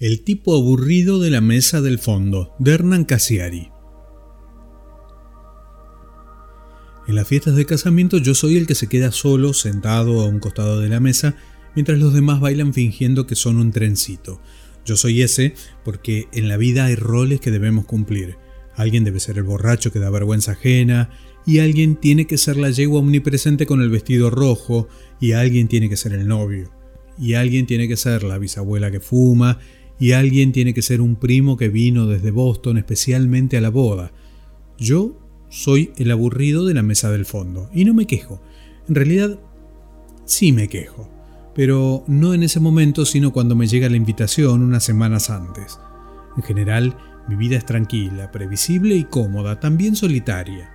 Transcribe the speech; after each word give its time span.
El 0.00 0.22
tipo 0.22 0.56
aburrido 0.56 1.18
de 1.18 1.28
la 1.28 1.42
mesa 1.42 1.82
del 1.82 1.98
fondo, 1.98 2.54
de 2.58 2.72
Hernán 2.72 3.04
Casiari. 3.04 3.68
En 7.06 7.14
las 7.14 7.28
fiestas 7.28 7.54
de 7.54 7.66
casamiento 7.66 8.16
yo 8.16 8.34
soy 8.34 8.56
el 8.56 8.66
que 8.66 8.74
se 8.74 8.86
queda 8.86 9.12
solo, 9.12 9.52
sentado 9.52 10.22
a 10.22 10.24
un 10.24 10.38
costado 10.38 10.80
de 10.80 10.88
la 10.88 11.00
mesa, 11.00 11.36
mientras 11.74 11.98
los 11.98 12.14
demás 12.14 12.40
bailan 12.40 12.72
fingiendo 12.72 13.26
que 13.26 13.34
son 13.34 13.58
un 13.58 13.72
trencito. 13.72 14.40
Yo 14.86 14.96
soy 14.96 15.20
ese 15.20 15.52
porque 15.84 16.28
en 16.32 16.48
la 16.48 16.56
vida 16.56 16.86
hay 16.86 16.94
roles 16.94 17.42
que 17.42 17.50
debemos 17.50 17.84
cumplir. 17.84 18.38
Alguien 18.76 19.04
debe 19.04 19.20
ser 19.20 19.36
el 19.36 19.44
borracho 19.44 19.92
que 19.92 19.98
da 19.98 20.08
vergüenza 20.08 20.52
ajena, 20.52 21.10
y 21.44 21.58
alguien 21.58 21.96
tiene 21.96 22.26
que 22.26 22.38
ser 22.38 22.56
la 22.56 22.70
yegua 22.70 23.00
omnipresente 23.00 23.66
con 23.66 23.82
el 23.82 23.90
vestido 23.90 24.30
rojo, 24.30 24.88
y 25.20 25.32
alguien 25.32 25.68
tiene 25.68 25.90
que 25.90 25.98
ser 25.98 26.14
el 26.14 26.26
novio, 26.26 26.72
y 27.18 27.34
alguien 27.34 27.66
tiene 27.66 27.86
que 27.86 27.98
ser 27.98 28.22
la 28.22 28.38
bisabuela 28.38 28.90
que 28.90 29.00
fuma, 29.00 29.58
y 30.00 30.12
alguien 30.12 30.50
tiene 30.50 30.72
que 30.72 30.80
ser 30.80 31.02
un 31.02 31.14
primo 31.14 31.58
que 31.58 31.68
vino 31.68 32.06
desde 32.06 32.30
Boston 32.30 32.78
especialmente 32.78 33.58
a 33.58 33.60
la 33.60 33.68
boda. 33.68 34.12
Yo 34.78 35.20
soy 35.50 35.92
el 35.98 36.10
aburrido 36.10 36.64
de 36.64 36.72
la 36.72 36.82
mesa 36.82 37.10
del 37.10 37.26
fondo, 37.26 37.68
y 37.74 37.84
no 37.84 37.92
me 37.92 38.06
quejo. 38.06 38.40
En 38.88 38.94
realidad, 38.94 39.38
sí 40.24 40.52
me 40.52 40.68
quejo, 40.68 41.10
pero 41.54 42.02
no 42.08 42.32
en 42.32 42.42
ese 42.42 42.60
momento, 42.60 43.04
sino 43.04 43.30
cuando 43.30 43.54
me 43.54 43.66
llega 43.66 43.90
la 43.90 43.98
invitación 43.98 44.62
unas 44.62 44.84
semanas 44.84 45.28
antes. 45.28 45.78
En 46.34 46.44
general, 46.44 46.96
mi 47.28 47.36
vida 47.36 47.58
es 47.58 47.66
tranquila, 47.66 48.32
previsible 48.32 48.94
y 48.96 49.04
cómoda, 49.04 49.60
también 49.60 49.96
solitaria. 49.96 50.70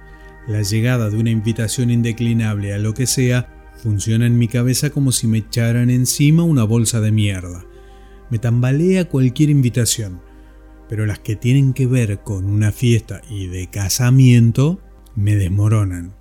La 0.47 0.61
llegada 0.61 1.09
de 1.09 1.17
una 1.17 1.31
invitación 1.31 1.89
indeclinable 1.89 2.75
a 2.75 2.77
lo 2.77 2.93
que 2.93 3.07
sea 3.07 3.71
funciona 3.81 4.27
en 4.27 4.37
mi 4.37 4.47
cabeza 4.47 4.91
como 4.91 5.11
si 5.11 5.25
me 5.25 5.39
echaran 5.39 5.89
encima 5.89 6.43
una 6.43 6.63
bolsa 6.63 7.01
de 7.01 7.11
mierda 7.11 7.65
me 8.29 8.39
tambalea 8.39 9.09
cualquier 9.09 9.49
invitación, 9.49 10.21
pero 10.89 11.05
las 11.05 11.19
que 11.19 11.35
tienen 11.35 11.73
que 11.73 11.87
ver 11.87 12.19
con 12.23 12.45
una 12.45 12.71
fiesta 12.71 13.21
y 13.29 13.47
de 13.47 13.69
casamiento 13.69 14.79
me 15.15 15.35
desmoronan. 15.35 16.15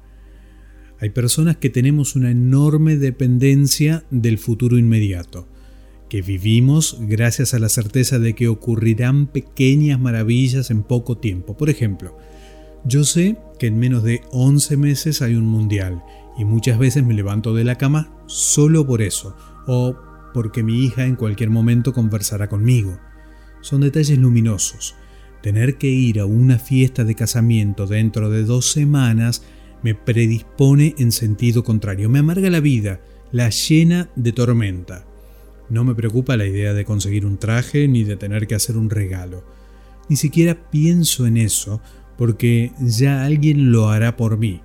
Hay 1.01 1.11
personas 1.11 1.57
que 1.57 1.71
tenemos 1.71 2.17
una 2.17 2.31
enorme 2.31 2.97
dependencia 2.97 4.05
del 4.11 4.39
futuro 4.39 4.79
inmediato, 4.79 5.49
que 6.09 6.23
vivimos 6.23 6.99
gracias 7.01 7.55
a 7.55 7.59
la 7.59 7.69
certeza 7.69 8.19
de 8.19 8.35
que 8.35 8.49
ocurrirán 8.49 9.27
pequeñas 9.27 9.99
maravillas 9.99 10.71
en 10.71 10.83
poco 10.83 11.19
tiempo. 11.19 11.57
Por 11.57 11.71
ejemplo, 11.71 12.17
yo 12.85 13.05
sé 13.05 13.37
que 13.59 13.67
en 13.67 13.79
menos 13.79 14.03
de 14.03 14.23
11 14.31 14.77
meses 14.77 15.23
hay 15.23 15.35
un 15.35 15.47
mundial 15.47 16.03
y 16.39 16.45
muchas 16.45 16.79
veces 16.79 17.05
me 17.05 17.15
levanto 17.15 17.55
de 17.55 17.65
la 17.65 17.77
cama 17.77 18.15
solo 18.27 18.87
por 18.87 19.03
eso, 19.03 19.37
o 19.67 19.97
porque 20.35 20.63
mi 20.63 20.85
hija 20.85 21.07
en 21.07 21.17
cualquier 21.17 21.49
momento 21.49 21.95
conversará 21.95 22.49
conmigo. 22.49 22.99
Son 23.63 23.81
detalles 23.81 24.19
luminosos. 24.19 24.97
Tener 25.41 25.79
que 25.79 25.87
ir 25.87 26.21
a 26.21 26.27
una 26.27 26.59
fiesta 26.59 27.05
de 27.05 27.15
casamiento 27.15 27.87
dentro 27.87 28.29
de 28.29 28.45
dos 28.45 28.71
semanas 28.71 29.43
me 29.83 29.95
predispone 29.95 30.95
en 30.99 31.13
sentido 31.13 31.63
contrario, 31.63 32.09
me 32.09 32.19
amarga 32.19 32.51
la 32.51 32.61
vida, 32.61 33.01
la 33.31 33.51
llena 33.51 34.11
de 34.17 34.33
tormenta. 34.33 35.07
No 35.71 35.85
me 35.85 35.95
preocupa 35.95 36.37
la 36.37 36.47
idea 36.47 36.75
de 36.75 36.85
conseguir 36.85 37.25
un 37.25 37.39
traje 37.39 37.87
ni 37.87 38.03
de 38.03 38.17
tener 38.17 38.47
que 38.47 38.55
hacer 38.55 38.77
un 38.77 38.91
regalo. 38.91 39.45
Ni 40.09 40.17
siquiera 40.17 40.71
pienso 40.71 41.27
en 41.27 41.37
eso 41.37 41.81
porque 42.17 42.73
ya 42.81 43.25
alguien 43.25 43.73
lo 43.73 43.91
hará 43.91 44.17
por 44.17 44.37
mí. 44.39 44.63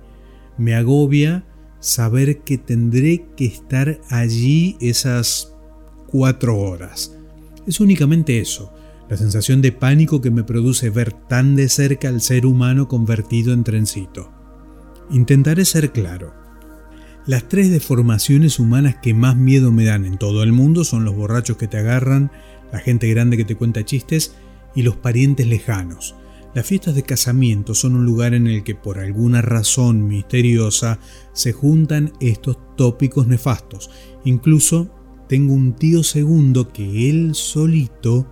Me 0.58 0.74
agobia 0.74 1.44
saber 1.80 2.40
que 2.40 2.58
tendré 2.58 3.26
que 3.36 3.46
estar 3.46 4.00
allí 4.08 4.76
esas 4.80 5.54
cuatro 6.10 6.58
horas. 6.58 7.16
Es 7.66 7.80
únicamente 7.80 8.40
eso, 8.40 8.72
la 9.08 9.16
sensación 9.16 9.62
de 9.62 9.72
pánico 9.72 10.20
que 10.20 10.30
me 10.30 10.44
produce 10.44 10.90
ver 10.90 11.12
tan 11.12 11.56
de 11.56 11.68
cerca 11.68 12.08
al 12.08 12.20
ser 12.20 12.46
humano 12.46 12.88
convertido 12.88 13.52
en 13.52 13.64
trencito. 13.64 14.30
Intentaré 15.10 15.64
ser 15.64 15.92
claro. 15.92 16.34
Las 17.26 17.48
tres 17.48 17.70
deformaciones 17.70 18.58
humanas 18.58 18.96
que 19.02 19.14
más 19.14 19.36
miedo 19.36 19.72
me 19.72 19.84
dan 19.84 20.04
en 20.04 20.18
todo 20.18 20.42
el 20.42 20.52
mundo 20.52 20.84
son 20.84 21.04
los 21.04 21.14
borrachos 21.14 21.56
que 21.56 21.68
te 21.68 21.78
agarran, 21.78 22.30
la 22.72 22.78
gente 22.78 23.08
grande 23.08 23.36
que 23.36 23.44
te 23.44 23.56
cuenta 23.56 23.84
chistes 23.84 24.34
y 24.74 24.82
los 24.82 24.96
parientes 24.96 25.46
lejanos. 25.46 26.14
Las 26.54 26.66
fiestas 26.66 26.94
de 26.94 27.04
casamiento 27.04 27.74
son 27.74 27.94
un 27.94 28.04
lugar 28.04 28.34
en 28.34 28.46
el 28.46 28.64
que 28.64 28.74
por 28.74 28.98
alguna 28.98 29.42
razón 29.42 30.08
misteriosa 30.08 30.98
se 31.32 31.52
juntan 31.52 32.12
estos 32.20 32.58
tópicos 32.76 33.28
nefastos. 33.28 33.90
Incluso 34.24 34.90
tengo 35.30 35.54
un 35.54 35.74
tío 35.74 36.02
segundo 36.02 36.72
que 36.72 37.08
él 37.08 37.36
solito 37.36 38.26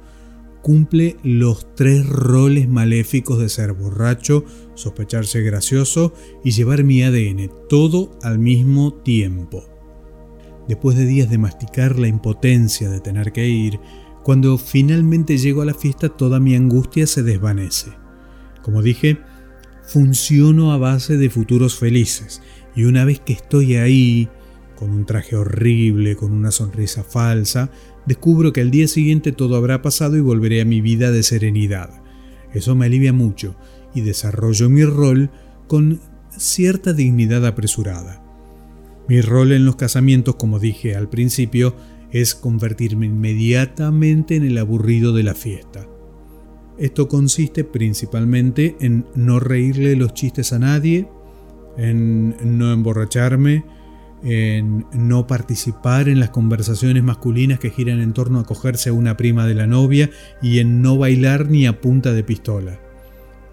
cumple 0.62 1.16
los 1.22 1.72
tres 1.76 2.04
roles 2.04 2.68
maléficos 2.68 3.38
de 3.38 3.48
ser 3.48 3.72
borracho, 3.72 4.44
sospecharse 4.74 5.42
gracioso 5.42 6.12
y 6.42 6.50
llevar 6.50 6.82
mi 6.82 7.04
ADN, 7.04 7.52
todo 7.68 8.18
al 8.24 8.40
mismo 8.40 8.94
tiempo. 8.94 9.64
Después 10.66 10.96
de 10.96 11.06
días 11.06 11.30
de 11.30 11.38
masticar 11.38 12.00
la 12.00 12.08
impotencia 12.08 12.90
de 12.90 12.98
tener 12.98 13.30
que 13.30 13.46
ir, 13.46 13.78
cuando 14.24 14.58
finalmente 14.58 15.38
llego 15.38 15.62
a 15.62 15.66
la 15.66 15.74
fiesta 15.74 16.08
toda 16.08 16.40
mi 16.40 16.56
angustia 16.56 17.06
se 17.06 17.22
desvanece. 17.22 17.92
Como 18.64 18.82
dije, 18.82 19.20
funciono 19.86 20.72
a 20.72 20.78
base 20.78 21.16
de 21.16 21.30
futuros 21.30 21.78
felices 21.78 22.42
y 22.74 22.86
una 22.86 23.04
vez 23.04 23.20
que 23.20 23.34
estoy 23.34 23.76
ahí, 23.76 24.28
con 24.78 24.90
un 24.90 25.06
traje 25.06 25.34
horrible, 25.34 26.14
con 26.14 26.32
una 26.32 26.52
sonrisa 26.52 27.02
falsa, 27.02 27.70
descubro 28.06 28.52
que 28.52 28.60
al 28.60 28.70
día 28.70 28.86
siguiente 28.86 29.32
todo 29.32 29.56
habrá 29.56 29.82
pasado 29.82 30.16
y 30.16 30.20
volveré 30.20 30.60
a 30.60 30.64
mi 30.64 30.80
vida 30.80 31.10
de 31.10 31.24
serenidad. 31.24 31.90
Eso 32.54 32.76
me 32.76 32.86
alivia 32.86 33.12
mucho 33.12 33.56
y 33.92 34.02
desarrollo 34.02 34.70
mi 34.70 34.84
rol 34.84 35.30
con 35.66 36.00
cierta 36.30 36.92
dignidad 36.92 37.44
apresurada. 37.44 38.22
Mi 39.08 39.20
rol 39.20 39.50
en 39.50 39.64
los 39.64 39.74
casamientos, 39.74 40.36
como 40.36 40.60
dije 40.60 40.94
al 40.94 41.08
principio, 41.08 41.74
es 42.12 42.36
convertirme 42.36 43.06
inmediatamente 43.06 44.36
en 44.36 44.44
el 44.44 44.58
aburrido 44.58 45.12
de 45.12 45.24
la 45.24 45.34
fiesta. 45.34 45.88
Esto 46.78 47.08
consiste 47.08 47.64
principalmente 47.64 48.76
en 48.80 49.06
no 49.16 49.40
reírle 49.40 49.96
los 49.96 50.14
chistes 50.14 50.52
a 50.52 50.60
nadie, 50.60 51.08
en 51.76 52.36
no 52.58 52.72
emborracharme, 52.72 53.64
en 54.22 54.86
no 54.92 55.26
participar 55.26 56.08
en 56.08 56.20
las 56.20 56.30
conversaciones 56.30 57.02
masculinas 57.02 57.58
que 57.58 57.70
giran 57.70 58.00
en 58.00 58.12
torno 58.12 58.40
a 58.40 58.44
cogerse 58.44 58.90
a 58.90 58.92
una 58.92 59.16
prima 59.16 59.46
de 59.46 59.54
la 59.54 59.66
novia 59.66 60.10
y 60.42 60.58
en 60.58 60.82
no 60.82 60.98
bailar 60.98 61.48
ni 61.48 61.66
a 61.66 61.80
punta 61.80 62.12
de 62.12 62.24
pistola. 62.24 62.80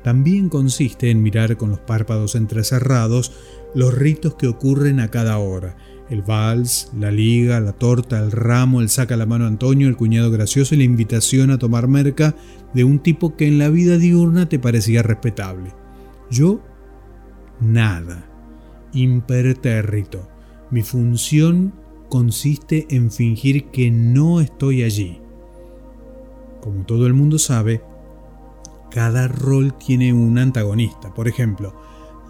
También 0.03 0.49
consiste 0.49 1.09
en 1.09 1.23
mirar 1.23 1.57
con 1.57 1.69
los 1.71 1.79
párpados 1.79 2.35
entrecerrados 2.35 3.31
los 3.73 3.93
ritos 3.93 4.35
que 4.35 4.47
ocurren 4.47 4.99
a 4.99 5.09
cada 5.09 5.37
hora. 5.37 5.77
El 6.09 6.21
vals, 6.21 6.91
la 6.95 7.09
liga, 7.09 7.59
la 7.59 7.73
torta, 7.73 8.19
el 8.19 8.31
ramo, 8.31 8.81
el 8.81 8.89
saca 8.89 9.17
la 9.17 9.25
mano 9.25 9.47
Antonio, 9.47 9.87
el 9.87 9.97
cuñado 9.97 10.29
gracioso 10.29 10.75
y 10.75 10.77
la 10.77 10.83
invitación 10.83 11.49
a 11.49 11.57
tomar 11.57 11.87
merca 11.87 12.35
de 12.75 12.83
un 12.83 12.99
tipo 12.99 13.35
que 13.35 13.47
en 13.47 13.57
la 13.57 13.69
vida 13.69 13.97
diurna 13.97 14.47
te 14.47 14.59
parecía 14.59 15.01
respetable. 15.01 15.73
Yo, 16.29 16.61
nada. 17.59 18.29
Impertérrito 18.93 20.34
mi 20.71 20.81
función 20.81 21.73
consiste 22.09 22.87
en 22.89 23.11
fingir 23.11 23.65
que 23.65 23.91
no 23.91 24.41
estoy 24.41 24.83
allí. 24.83 25.19
Como 26.61 26.85
todo 26.85 27.07
el 27.07 27.13
mundo 27.13 27.37
sabe, 27.39 27.81
cada 28.91 29.27
rol 29.27 29.77
tiene 29.77 30.13
un 30.13 30.37
antagonista. 30.37 31.13
Por 31.13 31.27
ejemplo, 31.27 31.75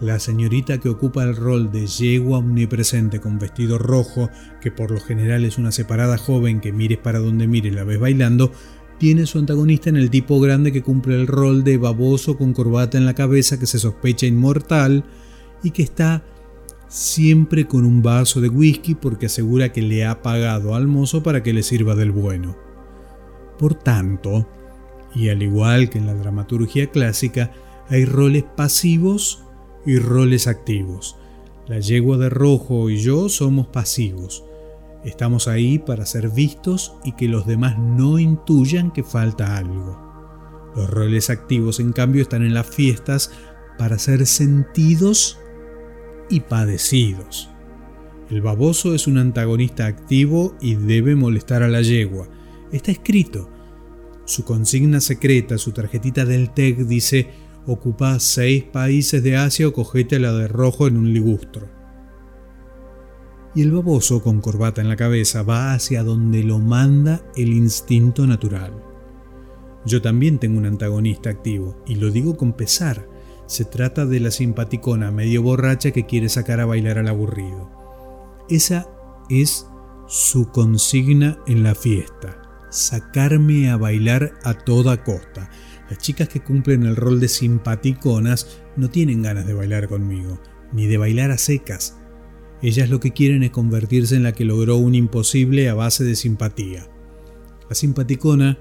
la 0.00 0.18
señorita 0.18 0.78
que 0.78 0.88
ocupa 0.88 1.24
el 1.24 1.36
rol 1.36 1.72
de 1.72 1.86
yegua 1.86 2.38
omnipresente 2.38 3.20
con 3.20 3.38
vestido 3.38 3.78
rojo, 3.78 4.28
que 4.60 4.70
por 4.70 4.90
lo 4.90 5.00
general 5.00 5.44
es 5.44 5.58
una 5.58 5.72
separada 5.72 6.18
joven 6.18 6.60
que 6.60 6.72
mires 6.72 6.98
para 6.98 7.18
donde 7.18 7.46
mire 7.46 7.70
la 7.70 7.84
ves 7.84 7.98
bailando, 7.98 8.52
tiene 8.98 9.26
su 9.26 9.38
antagonista 9.38 9.88
en 9.88 9.96
el 9.96 10.10
tipo 10.10 10.40
grande 10.40 10.72
que 10.72 10.82
cumple 10.82 11.14
el 11.14 11.26
rol 11.26 11.64
de 11.64 11.78
baboso 11.78 12.36
con 12.36 12.52
corbata 12.52 12.98
en 12.98 13.06
la 13.06 13.14
cabeza 13.14 13.58
que 13.58 13.66
se 13.66 13.78
sospecha 13.78 14.26
inmortal 14.26 15.04
y 15.62 15.70
que 15.70 15.82
está 15.82 16.22
siempre 16.88 17.66
con 17.66 17.84
un 17.84 18.02
vaso 18.02 18.40
de 18.40 18.48
whisky 18.48 18.94
porque 18.94 19.26
asegura 19.26 19.72
que 19.72 19.82
le 19.82 20.06
ha 20.06 20.22
pagado 20.22 20.74
al 20.74 20.86
mozo 20.86 21.22
para 21.22 21.42
que 21.42 21.52
le 21.52 21.62
sirva 21.62 21.94
del 21.94 22.12
bueno. 22.12 22.56
Por 23.58 23.74
tanto, 23.74 24.46
y 25.14 25.28
al 25.28 25.42
igual 25.42 25.90
que 25.90 25.98
en 25.98 26.06
la 26.06 26.14
dramaturgia 26.14 26.90
clásica, 26.90 27.52
hay 27.88 28.04
roles 28.04 28.44
pasivos 28.44 29.42
y 29.84 29.98
roles 29.98 30.46
activos. 30.46 31.16
La 31.66 31.80
yegua 31.80 32.16
de 32.18 32.28
rojo 32.28 32.90
y 32.90 32.98
yo 32.98 33.28
somos 33.28 33.66
pasivos. 33.68 34.44
Estamos 35.04 35.48
ahí 35.48 35.78
para 35.78 36.04
ser 36.04 36.30
vistos 36.30 36.94
y 37.04 37.12
que 37.12 37.28
los 37.28 37.46
demás 37.46 37.78
no 37.78 38.18
intuyan 38.18 38.92
que 38.92 39.04
falta 39.04 39.56
algo. 39.56 40.04
Los 40.74 40.90
roles 40.90 41.30
activos, 41.30 41.80
en 41.80 41.92
cambio, 41.92 42.22
están 42.22 42.42
en 42.42 42.54
las 42.54 42.66
fiestas 42.66 43.30
para 43.78 43.98
ser 43.98 44.26
sentidos 44.26 45.38
y 46.30 46.40
padecidos. 46.40 47.50
El 48.30 48.42
baboso 48.42 48.94
es 48.94 49.06
un 49.06 49.18
antagonista 49.18 49.86
activo 49.86 50.56
y 50.60 50.74
debe 50.74 51.14
molestar 51.14 51.62
a 51.62 51.68
la 51.68 51.82
yegua. 51.82 52.28
Está 52.72 52.90
escrito. 52.90 53.50
Su 54.24 54.44
consigna 54.44 55.00
secreta, 55.00 55.58
su 55.58 55.72
tarjetita 55.72 56.24
del 56.24 56.52
TEC 56.52 56.78
dice 56.78 57.30
ocupa 57.66 58.18
seis 58.20 58.64
países 58.64 59.22
de 59.22 59.36
Asia 59.36 59.68
o 59.68 59.72
cogete 59.72 60.18
la 60.18 60.32
de 60.32 60.48
rojo 60.48 60.86
en 60.86 60.96
un 60.96 61.12
ligustro. 61.12 61.68
Y 63.54 63.62
el 63.62 63.72
baboso, 63.72 64.22
con 64.22 64.40
corbata 64.40 64.80
en 64.80 64.88
la 64.88 64.96
cabeza, 64.96 65.42
va 65.42 65.72
hacia 65.72 66.04
donde 66.04 66.44
lo 66.44 66.58
manda 66.58 67.22
el 67.36 67.52
instinto 67.52 68.26
natural. 68.26 68.82
Yo 69.86 70.02
también 70.02 70.38
tengo 70.38 70.58
un 70.58 70.66
antagonista 70.66 71.30
activo, 71.30 71.82
y 71.86 71.94
lo 71.94 72.10
digo 72.10 72.36
con 72.36 72.52
pesar. 72.52 73.08
Se 73.46 73.64
trata 73.64 74.06
de 74.06 74.20
la 74.20 74.30
simpaticona 74.30 75.10
medio 75.10 75.42
borracha 75.42 75.92
que 75.92 76.04
quiere 76.04 76.28
sacar 76.28 76.60
a 76.60 76.66
bailar 76.66 76.98
al 76.98 77.08
aburrido. 77.08 77.70
Esa 78.48 78.88
es 79.30 79.66
su 80.08 80.50
consigna 80.50 81.38
en 81.46 81.62
la 81.62 81.74
fiesta, 81.74 82.42
sacarme 82.70 83.70
a 83.70 83.76
bailar 83.76 84.32
a 84.42 84.54
toda 84.54 85.04
costa. 85.04 85.50
Las 85.88 85.98
chicas 85.98 86.28
que 86.28 86.42
cumplen 86.42 86.84
el 86.84 86.96
rol 86.96 87.20
de 87.20 87.28
simpaticonas 87.28 88.60
no 88.76 88.90
tienen 88.90 89.22
ganas 89.22 89.46
de 89.46 89.54
bailar 89.54 89.88
conmigo, 89.88 90.40
ni 90.72 90.86
de 90.86 90.98
bailar 90.98 91.30
a 91.30 91.38
secas. 91.38 91.98
Ellas 92.62 92.90
lo 92.90 93.00
que 93.00 93.12
quieren 93.12 93.42
es 93.42 93.50
convertirse 93.50 94.16
en 94.16 94.24
la 94.24 94.32
que 94.32 94.44
logró 94.44 94.76
un 94.76 94.94
imposible 94.94 95.68
a 95.68 95.74
base 95.74 96.02
de 96.04 96.16
simpatía. 96.16 96.88
La 97.68 97.74
simpaticona 97.74 98.58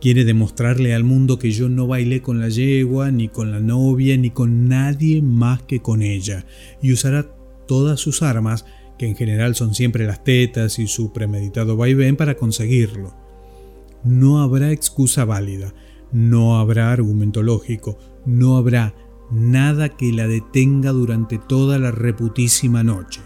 quiere 0.00 0.24
demostrarle 0.24 0.94
al 0.94 1.04
mundo 1.04 1.38
que 1.38 1.50
yo 1.50 1.68
no 1.68 1.86
bailé 1.86 2.22
con 2.22 2.40
la 2.40 2.48
yegua, 2.48 3.10
ni 3.10 3.28
con 3.28 3.52
la 3.52 3.60
novia, 3.60 4.16
ni 4.16 4.30
con 4.30 4.68
nadie 4.68 5.22
más 5.22 5.62
que 5.62 5.80
con 5.80 6.02
ella, 6.02 6.46
y 6.82 6.92
usará 6.92 7.34
todas 7.66 8.00
sus 8.00 8.22
armas, 8.22 8.64
que 8.98 9.06
en 9.06 9.16
general 9.16 9.54
son 9.54 9.74
siempre 9.74 10.06
las 10.06 10.24
tetas 10.24 10.78
y 10.78 10.86
su 10.86 11.12
premeditado 11.12 11.76
vaivén, 11.76 12.16
para 12.16 12.36
conseguirlo. 12.36 13.14
No 14.02 14.40
habrá 14.42 14.72
excusa 14.72 15.24
válida, 15.24 15.74
no 16.12 16.58
habrá 16.58 16.92
argumento 16.92 17.42
lógico, 17.42 17.98
no 18.24 18.56
habrá 18.56 18.94
nada 19.30 19.90
que 19.90 20.12
la 20.12 20.26
detenga 20.26 20.92
durante 20.92 21.38
toda 21.38 21.78
la 21.78 21.90
reputísima 21.90 22.82
noche. 22.82 23.20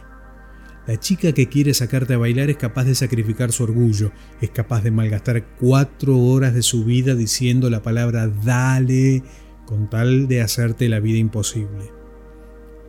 La 0.86 1.00
chica 1.00 1.32
que 1.32 1.48
quiere 1.48 1.72
sacarte 1.72 2.14
a 2.14 2.18
bailar 2.18 2.50
es 2.50 2.58
capaz 2.58 2.84
de 2.84 2.94
sacrificar 2.94 3.52
su 3.52 3.62
orgullo, 3.62 4.12
es 4.42 4.50
capaz 4.50 4.82
de 4.82 4.90
malgastar 4.90 5.46
cuatro 5.58 6.18
horas 6.18 6.52
de 6.52 6.62
su 6.62 6.84
vida 6.84 7.14
diciendo 7.14 7.70
la 7.70 7.82
palabra 7.82 8.28
dale 8.28 9.22
con 9.64 9.88
tal 9.88 10.28
de 10.28 10.42
hacerte 10.42 10.90
la 10.90 11.00
vida 11.00 11.18
imposible. 11.18 11.90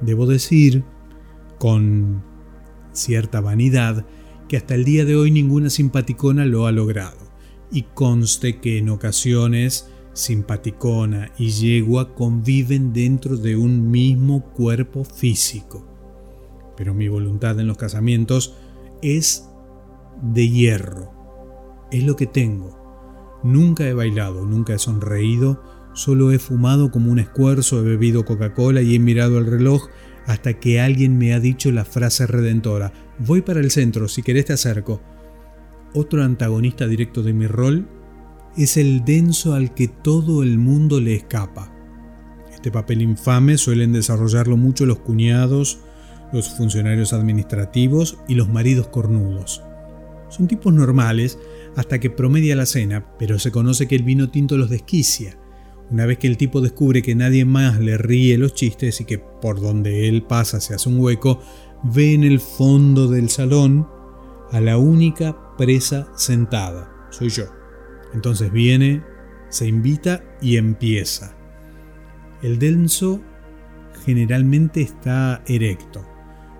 Debo 0.01 0.25
decir, 0.25 0.83
con 1.57 2.21
cierta 2.91 3.39
vanidad, 3.39 4.05
que 4.49 4.57
hasta 4.57 4.75
el 4.75 4.83
día 4.83 5.05
de 5.05 5.15
hoy 5.15 5.31
ninguna 5.31 5.69
simpaticona 5.69 6.45
lo 6.45 6.67
ha 6.67 6.73
logrado 6.73 7.17
y 7.71 7.83
conste 7.93 8.59
que 8.59 8.77
en 8.77 8.89
ocasiones 8.89 9.89
simpaticona 10.11 11.31
y 11.37 11.49
yegua 11.49 12.13
conviven 12.13 12.91
dentro 12.91 13.37
de 13.37 13.55
un 13.55 13.89
mismo 13.89 14.43
cuerpo 14.51 15.05
físico. 15.05 15.94
Pero 16.77 16.93
mi 16.93 17.07
voluntad 17.07 17.59
en 17.59 17.67
los 17.67 17.77
casamientos 17.77 18.55
es 19.01 19.49
de 20.21 20.49
hierro. 20.49 21.11
Es 21.91 22.03
lo 22.03 22.15
que 22.15 22.25
tengo. 22.27 23.39
Nunca 23.43 23.87
he 23.87 23.93
bailado, 23.93 24.45
nunca 24.45 24.73
he 24.73 24.79
sonreído, 24.79 25.61
solo 25.93 26.31
he 26.31 26.39
fumado 26.39 26.91
como 26.91 27.11
un 27.11 27.19
escuerzo, 27.19 27.79
he 27.79 27.83
bebido 27.83 28.25
Coca-Cola 28.25 28.81
y 28.81 28.95
he 28.95 28.99
mirado 28.99 29.37
el 29.37 29.45
reloj 29.45 29.87
hasta 30.25 30.59
que 30.59 30.81
alguien 30.81 31.17
me 31.17 31.33
ha 31.33 31.39
dicho 31.39 31.71
la 31.71 31.85
frase 31.85 32.25
redentora, 32.25 32.91
voy 33.19 33.41
para 33.41 33.59
el 33.59 33.69
centro, 33.71 34.07
si 34.07 34.23
querés 34.23 34.45
te 34.45 34.53
acerco. 34.53 35.01
Otro 35.93 36.23
antagonista 36.23 36.87
directo 36.87 37.21
de 37.21 37.33
mi 37.33 37.47
rol 37.47 37.87
es 38.57 38.77
el 38.77 39.05
denso 39.05 39.53
al 39.53 39.73
que 39.73 39.87
todo 39.87 40.43
el 40.43 40.57
mundo 40.57 40.99
le 40.99 41.15
escapa. 41.15 41.71
Este 42.51 42.71
papel 42.71 43.01
infame 43.01 43.57
suelen 43.57 43.93
desarrollarlo 43.93 44.57
mucho 44.57 44.85
los 44.85 44.99
cuñados, 44.99 45.79
los 46.31 46.49
funcionarios 46.49 47.13
administrativos 47.13 48.17
y 48.27 48.35
los 48.35 48.49
maridos 48.49 48.87
cornudos. 48.87 49.63
Son 50.29 50.47
tipos 50.47 50.73
normales 50.73 51.37
hasta 51.75 51.99
que 51.99 52.09
promedia 52.09 52.55
la 52.55 52.65
cena, 52.65 53.05
pero 53.17 53.39
se 53.39 53.51
conoce 53.51 53.87
que 53.87 53.95
el 53.95 54.03
vino 54.03 54.29
tinto 54.29 54.57
los 54.57 54.69
desquicia. 54.69 55.37
Una 55.91 56.05
vez 56.05 56.17
que 56.17 56.27
el 56.27 56.37
tipo 56.37 56.61
descubre 56.61 57.01
que 57.01 57.15
nadie 57.15 57.45
más 57.45 57.79
le 57.79 57.97
ríe 57.97 58.37
los 58.37 58.55
chistes 58.55 58.99
y 59.01 59.05
que 59.05 59.19
por 59.19 59.61
donde 59.61 60.09
él 60.09 60.23
pasa 60.23 60.59
se 60.59 60.73
hace 60.73 60.89
un 60.89 60.99
hueco, 60.99 61.39
ve 61.83 62.13
en 62.13 62.23
el 62.23 62.39
fondo 62.39 63.07
del 63.07 63.29
salón 63.29 63.87
a 64.51 64.59
la 64.61 64.77
única 64.77 65.55
presa 65.57 66.07
sentada. 66.15 67.07
Soy 67.11 67.29
yo. 67.29 67.45
Entonces 68.13 68.51
viene, 68.51 69.03
se 69.49 69.67
invita 69.67 70.23
y 70.41 70.57
empieza. 70.57 71.35
El 72.41 72.57
denso 72.57 73.21
generalmente 74.05 74.81
está 74.81 75.43
erecto. 75.47 76.05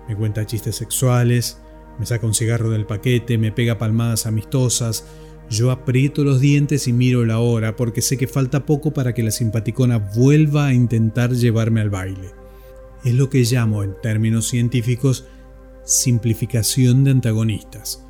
Me 0.08 0.16
cuenta 0.16 0.46
chistes 0.46 0.76
sexuales, 0.76 1.60
me 1.98 2.06
saca 2.06 2.26
un 2.26 2.34
cigarro 2.34 2.70
del 2.70 2.86
paquete, 2.86 3.38
me 3.38 3.52
pega 3.52 3.78
palmadas 3.78 4.26
amistosas. 4.26 5.06
Yo 5.48 5.70
aprieto 5.70 6.24
los 6.24 6.40
dientes 6.40 6.88
y 6.88 6.92
miro 6.92 7.24
la 7.24 7.38
hora 7.38 7.76
porque 7.76 8.02
sé 8.02 8.16
que 8.16 8.26
falta 8.26 8.66
poco 8.66 8.92
para 8.92 9.14
que 9.14 9.22
la 9.22 9.30
simpaticona 9.30 9.98
vuelva 9.98 10.66
a 10.66 10.74
intentar 10.74 11.32
llevarme 11.32 11.80
al 11.80 11.90
baile. 11.90 12.30
Es 13.04 13.14
lo 13.14 13.30
que 13.30 13.42
llamo 13.44 13.82
en 13.84 13.94
términos 14.02 14.48
científicos 14.48 15.26
simplificación 15.84 17.04
de 17.04 17.12
antagonistas. 17.12 18.04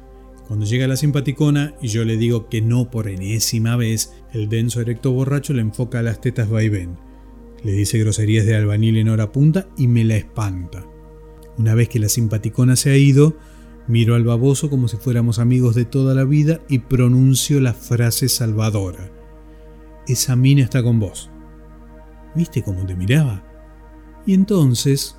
Cuando 0.48 0.64
llega 0.64 0.86
la 0.86 0.96
simpaticona 0.96 1.74
y 1.82 1.88
yo 1.88 2.04
le 2.04 2.16
digo 2.16 2.48
que 2.48 2.62
no 2.62 2.90
por 2.90 3.08
enésima 3.08 3.76
vez, 3.76 4.14
el 4.32 4.48
denso 4.48 4.80
erecto 4.80 5.12
borracho 5.12 5.52
le 5.52 5.60
enfoca 5.60 6.02
las 6.02 6.20
tetas 6.20 6.48
vaivén. 6.48 6.96
Le 7.62 7.72
dice 7.72 7.98
groserías 7.98 8.46
de 8.46 8.56
albanil 8.56 8.96
en 8.96 9.08
hora 9.08 9.32
punta 9.32 9.68
y 9.76 9.88
me 9.88 10.04
la 10.04 10.16
espanta. 10.16 10.86
Una 11.58 11.74
vez 11.74 11.88
que 11.88 11.98
la 11.98 12.08
simpaticona 12.08 12.76
se 12.76 12.90
ha 12.90 12.96
ido, 12.96 13.36
miro 13.86 14.14
al 14.14 14.24
baboso 14.24 14.68
como 14.68 14.88
si 14.88 14.96
fuéramos 14.96 15.38
amigos 15.38 15.74
de 15.74 15.84
toda 15.84 16.14
la 16.14 16.24
vida 16.24 16.60
y 16.68 16.80
pronuncio 16.80 17.60
la 17.60 17.72
frase 17.72 18.28
salvadora. 18.28 19.10
Esa 20.06 20.36
mina 20.36 20.62
está 20.62 20.82
con 20.82 21.00
vos. 21.00 21.30
¿Viste 22.34 22.62
cómo 22.62 22.84
te 22.84 22.94
miraba? 22.94 23.42
Y 24.26 24.34
entonces 24.34 25.16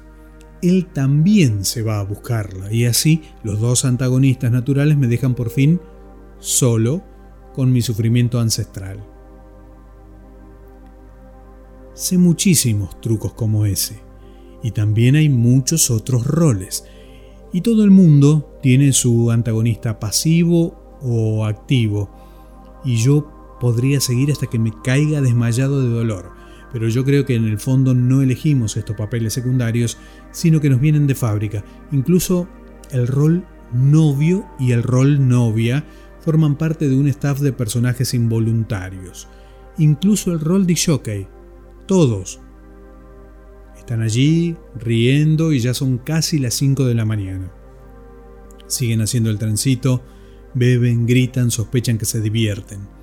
él 0.61 0.87
también 0.93 1.65
se 1.65 1.81
va 1.81 1.99
a 1.99 2.03
buscarla 2.03 2.71
y 2.71 2.85
así 2.85 3.23
los 3.43 3.59
dos 3.59 3.85
antagonistas 3.85 4.51
naturales 4.51 4.97
me 4.97 5.07
dejan 5.07 5.33
por 5.33 5.49
fin 5.49 5.79
solo 6.39 7.03
con 7.53 7.71
mi 7.71 7.81
sufrimiento 7.81 8.39
ancestral. 8.39 9.03
Sé 11.93 12.19
muchísimos 12.19 13.01
trucos 13.01 13.33
como 13.33 13.65
ese 13.65 14.06
y 14.63 14.71
también 14.71 15.15
hay 15.15 15.29
muchos 15.29 15.91
otros 15.91 16.25
roles 16.25 16.85
y 17.53 17.61
todo 17.61 17.83
el 17.83 17.91
mundo 17.91 18.59
tiene 18.61 18.91
su 18.93 19.31
antagonista 19.31 19.99
pasivo 19.99 20.97
o 21.01 21.45
activo 21.45 22.09
y 22.83 22.97
yo 22.97 23.31
podría 23.59 23.99
seguir 23.99 24.31
hasta 24.31 24.47
que 24.47 24.59
me 24.59 24.71
caiga 24.83 25.21
desmayado 25.21 25.81
de 25.81 25.89
dolor 25.89 26.37
pero 26.71 26.89
yo 26.89 27.03
creo 27.05 27.25
que 27.25 27.35
en 27.35 27.45
el 27.45 27.59
fondo 27.59 27.93
no 27.93 28.21
elegimos 28.21 28.77
estos 28.77 28.95
papeles 28.95 29.33
secundarios, 29.33 29.97
sino 30.31 30.59
que 30.59 30.69
nos 30.69 30.79
vienen 30.79 31.07
de 31.07 31.15
fábrica. 31.15 31.63
Incluso 31.91 32.47
el 32.91 33.07
rol 33.07 33.45
novio 33.73 34.45
y 34.59 34.71
el 34.71 34.83
rol 34.83 35.27
novia 35.27 35.85
forman 36.19 36.57
parte 36.57 36.89
de 36.89 36.95
un 36.95 37.07
staff 37.07 37.39
de 37.39 37.53
personajes 37.53 38.13
involuntarios. 38.13 39.27
Incluso 39.77 40.31
el 40.31 40.39
rol 40.39 40.67
de 40.67 40.75
jockey. 40.75 41.27
Todos. 41.85 42.41
Están 43.87 44.01
allí, 44.01 44.57
riendo 44.75 45.53
y 45.53 45.59
ya 45.59 45.73
son 45.73 45.97
casi 45.97 46.39
las 46.39 46.55
5 46.55 46.83
de 46.83 46.93
la 46.93 47.05
mañana. 47.05 47.49
Siguen 48.67 48.99
haciendo 48.99 49.29
el 49.29 49.37
trencito, 49.37 50.03
beben, 50.53 51.05
gritan, 51.05 51.51
sospechan 51.51 51.97
que 51.97 52.03
se 52.03 52.19
divierten 52.19 52.97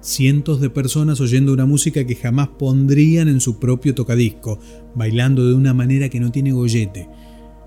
cientos 0.00 0.60
de 0.60 0.70
personas 0.70 1.20
oyendo 1.20 1.52
una 1.52 1.66
música 1.66 2.06
que 2.06 2.16
jamás 2.16 2.48
pondrían 2.48 3.28
en 3.28 3.40
su 3.40 3.58
propio 3.58 3.94
tocadisco, 3.94 4.58
bailando 4.94 5.46
de 5.46 5.54
una 5.54 5.74
manera 5.74 6.08
que 6.08 6.20
no 6.20 6.32
tiene 6.32 6.52
gollete, 6.52 7.08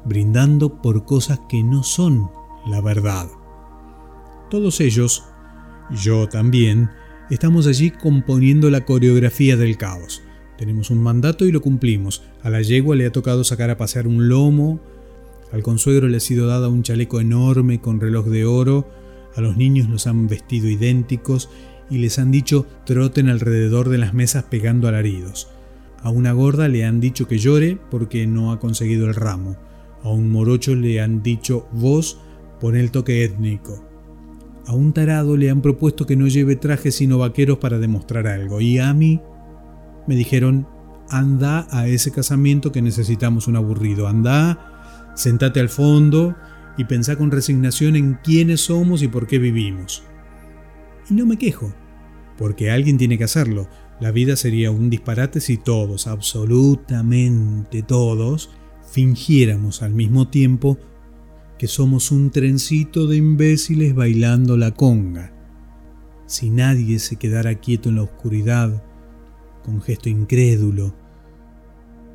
brindando 0.05 0.81
por 0.81 1.05
cosas 1.05 1.39
que 1.47 1.63
no 1.63 1.83
son 1.83 2.29
la 2.67 2.81
verdad. 2.81 3.27
Todos 4.49 4.81
ellos, 4.81 5.23
yo 5.91 6.27
también, 6.27 6.89
estamos 7.29 7.67
allí 7.67 7.91
componiendo 7.91 8.69
la 8.69 8.85
coreografía 8.85 9.55
del 9.55 9.77
caos. 9.77 10.21
Tenemos 10.63 10.91
un 10.91 10.99
mandato 10.99 11.45
y 11.45 11.51
lo 11.51 11.61
cumplimos. 11.61 12.23
A 12.41 12.49
la 12.49 12.61
yegua 12.61 12.95
le 12.95 13.05
ha 13.05 13.11
tocado 13.11 13.43
sacar 13.43 13.69
a 13.69 13.75
pasear 13.75 14.07
un 14.07 14.29
lomo, 14.29 14.79
al 15.51 15.61
consuegro 15.61 16.07
le 16.07 16.15
ha 16.15 16.21
sido 16.21 16.47
dada 16.47 16.69
un 16.69 16.83
chaleco 16.83 17.19
enorme 17.19 17.81
con 17.81 17.99
reloj 17.99 18.27
de 18.27 18.45
oro, 18.45 18.87
a 19.35 19.41
los 19.41 19.57
niños 19.57 19.89
los 19.89 20.07
han 20.07 20.27
vestido 20.27 20.69
idénticos 20.69 21.49
y 21.89 21.97
les 21.97 22.17
han 22.17 22.31
dicho 22.31 22.65
troten 22.85 23.27
alrededor 23.27 23.89
de 23.89 23.97
las 23.97 24.13
mesas 24.13 24.45
pegando 24.45 24.87
alaridos. 24.87 25.49
A 26.01 26.09
una 26.11 26.31
gorda 26.31 26.69
le 26.69 26.85
han 26.85 27.01
dicho 27.01 27.27
que 27.27 27.39
llore 27.39 27.77
porque 27.91 28.25
no 28.25 28.53
ha 28.53 28.59
conseguido 28.61 29.07
el 29.07 29.15
ramo. 29.15 29.57
A 30.01 30.11
un 30.11 30.29
morocho 30.29 30.75
le 30.75 31.01
han 31.01 31.21
dicho 31.21 31.67
vos 31.73 32.19
pon 32.61 32.77
el 32.77 32.89
toque 32.89 33.25
étnico. 33.25 33.83
A 34.65 34.73
un 34.73 34.93
tarado 34.93 35.35
le 35.35 35.49
han 35.49 35.61
propuesto 35.61 36.05
que 36.05 36.15
no 36.15 36.29
lleve 36.29 36.55
trajes 36.55 36.95
sino 36.95 37.17
vaqueros 37.17 37.57
para 37.57 37.79
demostrar 37.79 38.27
algo. 38.27 38.61
Y 38.61 38.79
a 38.79 38.93
mí 38.93 39.19
me 40.07 40.15
dijeron, 40.15 40.67
anda 41.09 41.67
a 41.69 41.87
ese 41.87 42.11
casamiento 42.11 42.71
que 42.71 42.81
necesitamos 42.81 43.47
un 43.47 43.55
aburrido. 43.55 44.07
Anda, 44.07 45.11
sentate 45.15 45.59
al 45.59 45.69
fondo 45.69 46.35
y 46.77 46.85
pensá 46.85 47.15
con 47.15 47.31
resignación 47.31 47.95
en 47.95 48.19
quiénes 48.23 48.61
somos 48.61 49.03
y 49.03 49.07
por 49.07 49.27
qué 49.27 49.39
vivimos. 49.39 50.03
Y 51.09 51.13
no 51.13 51.25
me 51.25 51.37
quejo, 51.37 51.73
porque 52.37 52.71
alguien 52.71 52.97
tiene 52.97 53.17
que 53.17 53.25
hacerlo. 53.25 53.67
La 53.99 54.11
vida 54.11 54.35
sería 54.35 54.71
un 54.71 54.89
disparate 54.89 55.39
si 55.39 55.57
todos, 55.57 56.07
absolutamente 56.07 57.83
todos, 57.83 58.49
fingiéramos 58.91 59.81
al 59.81 59.93
mismo 59.93 60.27
tiempo 60.27 60.77
que 61.57 61.67
somos 61.67 62.11
un 62.11 62.31
trencito 62.31 63.07
de 63.07 63.17
imbéciles 63.17 63.95
bailando 63.95 64.57
la 64.57 64.71
conga. 64.71 65.31
Si 66.25 66.49
nadie 66.49 66.99
se 66.99 67.17
quedara 67.17 67.55
quieto 67.55 67.89
en 67.89 67.95
la 67.95 68.03
oscuridad, 68.03 68.83
con 69.63 69.81
gesto 69.81 70.09
incrédulo, 70.09 70.95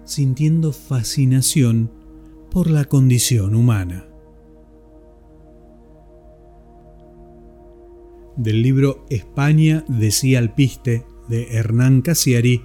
sintiendo 0.04 0.72
fascinación 0.72 1.90
por 2.50 2.70
la 2.70 2.84
condición 2.84 3.54
humana. 3.54 4.06
Del 8.36 8.62
libro 8.62 9.04
España 9.10 9.84
decía 9.88 10.38
Alpiste 10.38 11.04
de 11.28 11.48
Hernán 11.56 12.02
Casiari, 12.02 12.62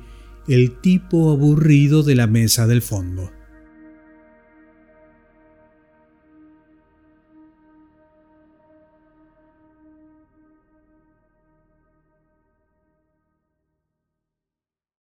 el 0.47 0.79
tipo 0.81 1.31
aburrido 1.31 2.03
de 2.03 2.15
la 2.15 2.27
mesa 2.27 2.67
del 2.67 2.81
fondo. 2.81 3.31